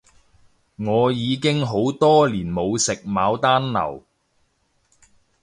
[0.77, 4.01] 我已經好多年冇食牡丹樓